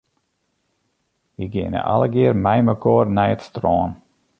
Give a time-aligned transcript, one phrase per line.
[1.37, 3.91] Wy geane allegear meimekoar nei it strân.